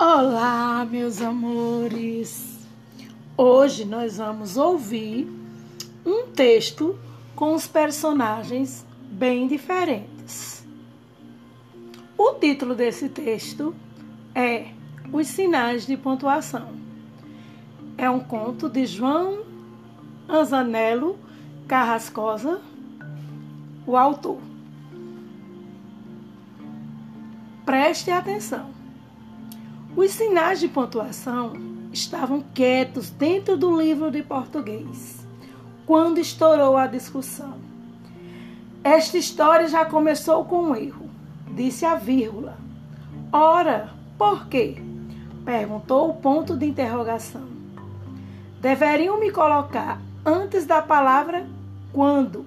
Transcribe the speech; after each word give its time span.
Olá, 0.00 0.86
meus 0.88 1.20
amores! 1.20 2.64
Hoje 3.36 3.84
nós 3.84 4.18
vamos 4.18 4.56
ouvir 4.56 5.26
um 6.06 6.28
texto 6.28 6.96
com 7.34 7.52
os 7.52 7.66
personagens 7.66 8.86
bem 9.10 9.48
diferentes. 9.48 10.64
O 12.16 12.34
título 12.34 12.76
desse 12.76 13.08
texto 13.08 13.74
é 14.36 14.68
Os 15.12 15.26
Sinais 15.26 15.84
de 15.84 15.96
Pontuação. 15.96 16.68
É 17.96 18.08
um 18.08 18.20
conto 18.20 18.68
de 18.68 18.86
João 18.86 19.42
Anzanello 20.28 21.18
Carrascosa, 21.66 22.62
o 23.84 23.96
autor. 23.96 24.38
Preste 27.66 28.12
atenção. 28.12 28.77
Os 29.98 30.12
sinais 30.12 30.60
de 30.60 30.68
pontuação 30.68 31.54
estavam 31.92 32.40
quietos 32.54 33.10
dentro 33.10 33.56
do 33.56 33.76
livro 33.76 34.12
de 34.12 34.22
português 34.22 35.26
quando 35.84 36.18
estourou 36.18 36.76
a 36.76 36.86
discussão. 36.86 37.54
Esta 38.84 39.18
história 39.18 39.66
já 39.66 39.84
começou 39.84 40.44
com 40.44 40.66
um 40.66 40.76
erro, 40.76 41.10
disse 41.52 41.84
a 41.84 41.96
vírgula. 41.96 42.56
Ora, 43.32 43.92
por 44.16 44.46
quê? 44.46 44.80
perguntou 45.44 46.10
o 46.10 46.14
ponto 46.14 46.56
de 46.56 46.66
interrogação. 46.66 47.48
Deveriam 48.60 49.18
me 49.18 49.32
colocar 49.32 50.00
antes 50.24 50.64
da 50.64 50.80
palavra 50.80 51.44
quando? 51.92 52.46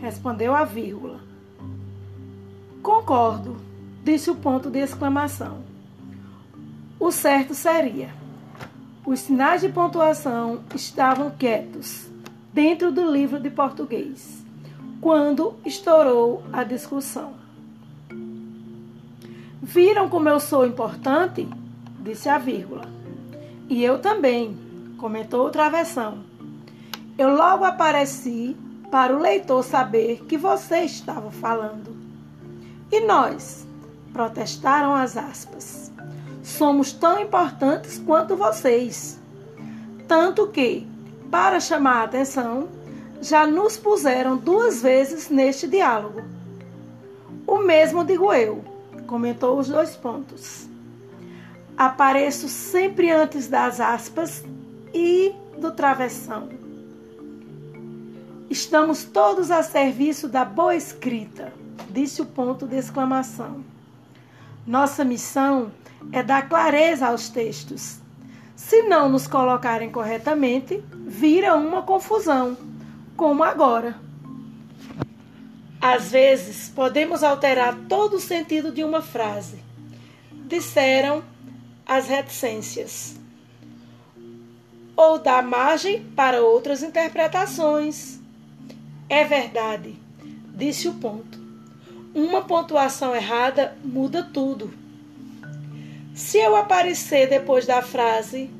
respondeu 0.00 0.52
a 0.52 0.64
vírgula. 0.64 1.20
Concordo, 2.82 3.58
disse 4.02 4.28
o 4.28 4.34
ponto 4.34 4.68
de 4.68 4.80
exclamação. 4.80 5.70
O 7.00 7.10
certo 7.10 7.54
seria: 7.54 8.10
os 9.06 9.20
sinais 9.20 9.62
de 9.62 9.70
pontuação 9.70 10.60
estavam 10.74 11.30
quietos 11.30 12.10
dentro 12.52 12.92
do 12.92 13.10
livro 13.10 13.40
de 13.40 13.48
português 13.48 14.44
quando 15.00 15.54
estourou 15.64 16.42
a 16.52 16.62
discussão. 16.62 17.32
Viram 19.62 20.10
como 20.10 20.28
eu 20.28 20.38
sou 20.38 20.66
importante? 20.66 21.48
disse 22.00 22.28
a 22.28 22.36
vírgula. 22.36 22.86
E 23.66 23.82
eu 23.82 23.98
também, 23.98 24.54
comentou 24.98 25.46
o 25.46 25.50
travessão. 25.50 26.18
Eu 27.16 27.34
logo 27.34 27.64
apareci 27.64 28.54
para 28.90 29.16
o 29.16 29.20
leitor 29.20 29.64
saber 29.64 30.24
que 30.26 30.36
você 30.36 30.80
estava 30.80 31.30
falando. 31.30 31.96
E 32.92 33.00
nós? 33.00 33.66
protestaram 34.12 34.94
as 34.94 35.16
aspas 35.16 35.89
somos 36.60 36.92
tão 36.92 37.18
importantes 37.18 37.96
quanto 38.04 38.36
vocês. 38.36 39.18
Tanto 40.06 40.46
que, 40.48 40.86
para 41.30 41.58
chamar 41.58 42.02
a 42.02 42.04
atenção, 42.04 42.68
já 43.22 43.46
nos 43.46 43.78
puseram 43.78 44.36
duas 44.36 44.82
vezes 44.82 45.30
neste 45.30 45.66
diálogo. 45.66 46.22
O 47.46 47.60
mesmo 47.60 48.04
digo 48.04 48.30
eu, 48.30 48.62
comentou 49.06 49.58
os 49.58 49.68
dois 49.68 49.96
pontos. 49.96 50.68
Apareço 51.78 52.46
sempre 52.46 53.10
antes 53.10 53.48
das 53.48 53.80
aspas 53.80 54.44
e 54.92 55.32
do 55.58 55.72
travessão. 55.72 56.50
Estamos 58.50 59.02
todos 59.02 59.50
a 59.50 59.62
serviço 59.62 60.28
da 60.28 60.44
boa 60.44 60.76
escrita, 60.76 61.54
disse 61.88 62.20
o 62.20 62.26
ponto 62.26 62.66
de 62.66 62.76
exclamação. 62.76 63.64
Nossa 64.66 65.02
missão 65.06 65.72
é 66.12 66.22
dar 66.22 66.48
clareza 66.48 67.06
aos 67.06 67.28
textos. 67.28 67.98
Se 68.56 68.82
não 68.82 69.08
nos 69.08 69.26
colocarem 69.26 69.90
corretamente, 69.90 70.82
vira 71.06 71.56
uma 71.56 71.82
confusão, 71.82 72.56
como 73.16 73.42
agora. 73.42 73.98
Às 75.80 76.10
vezes, 76.10 76.68
podemos 76.68 77.24
alterar 77.24 77.74
todo 77.88 78.16
o 78.16 78.20
sentido 78.20 78.70
de 78.70 78.84
uma 78.84 79.00
frase. 79.00 79.58
Disseram 80.46 81.24
as 81.86 82.06
reticências. 82.06 83.18
Ou 84.94 85.18
dar 85.18 85.42
margem 85.42 86.04
para 86.14 86.42
outras 86.42 86.82
interpretações. 86.82 88.20
É 89.08 89.24
verdade, 89.24 89.96
disse 90.54 90.86
o 90.86 90.94
ponto. 90.94 91.40
Uma 92.14 92.42
pontuação 92.42 93.14
errada 93.16 93.76
muda 93.82 94.22
tudo. 94.22 94.70
Se 96.20 96.36
eu 96.36 96.54
aparecer 96.54 97.30
depois 97.30 97.66
da 97.66 97.80
frase 97.80 98.50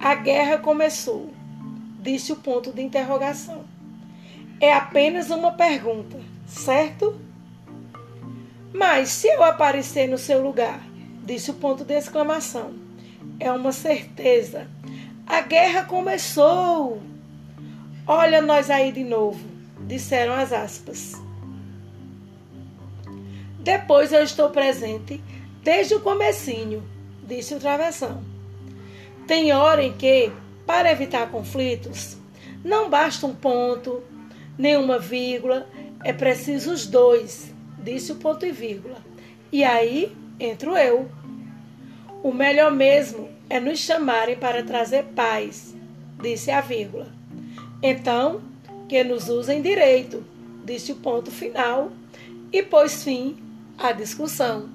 a 0.00 0.16
guerra 0.16 0.58
começou, 0.58 1.32
disse 2.00 2.32
o 2.32 2.36
ponto 2.36 2.72
de 2.72 2.82
interrogação. 2.82 3.64
É 4.60 4.74
apenas 4.74 5.30
uma 5.30 5.52
pergunta, 5.52 6.18
certo? 6.44 7.18
Mas 8.74 9.10
se 9.10 9.28
eu 9.28 9.44
aparecer 9.44 10.08
no 10.08 10.18
seu 10.18 10.42
lugar, 10.42 10.80
disse 11.24 11.52
o 11.52 11.54
ponto 11.54 11.84
de 11.84 11.94
exclamação. 11.94 12.74
É 13.38 13.50
uma 13.50 13.70
certeza. 13.70 14.66
A 15.24 15.40
guerra 15.40 15.84
começou. 15.84 17.00
Olha 18.08 18.42
nós 18.42 18.68
aí 18.68 18.90
de 18.90 19.04
novo, 19.04 19.46
disseram 19.86 20.34
as 20.34 20.52
aspas. 20.52 21.14
Depois 23.60 24.12
eu 24.12 24.24
estou 24.24 24.50
presente 24.50 25.22
desde 25.62 25.94
o 25.94 26.00
comecinho, 26.00 26.82
disse 27.26 27.54
o 27.54 27.60
travessão. 27.60 28.22
Tem 29.26 29.52
hora 29.52 29.82
em 29.82 29.92
que, 29.92 30.30
para 30.66 30.92
evitar 30.92 31.30
conflitos, 31.30 32.16
não 32.64 32.90
basta 32.90 33.26
um 33.26 33.34
ponto, 33.34 34.02
nem 34.58 34.76
uma 34.76 34.98
vírgula, 34.98 35.66
é 36.02 36.12
preciso 36.12 36.72
os 36.72 36.86
dois, 36.86 37.52
disse 37.82 38.12
o 38.12 38.16
ponto 38.16 38.44
e 38.44 38.52
vírgula. 38.52 38.98
E 39.50 39.64
aí 39.64 40.14
entro 40.38 40.76
eu. 40.76 41.08
O 42.22 42.32
melhor 42.32 42.72
mesmo 42.72 43.28
é 43.48 43.60
nos 43.60 43.78
chamarem 43.78 44.36
para 44.36 44.62
trazer 44.62 45.04
paz, 45.14 45.74
disse 46.20 46.50
a 46.50 46.60
vírgula. 46.60 47.08
Então, 47.82 48.42
que 48.88 49.02
nos 49.04 49.28
usem 49.28 49.60
direito, 49.60 50.24
disse 50.64 50.92
o 50.92 50.96
ponto 50.96 51.30
final, 51.30 51.90
e 52.52 52.62
pôs 52.62 53.02
fim 53.02 53.36
à 53.76 53.92
discussão. 53.92 54.73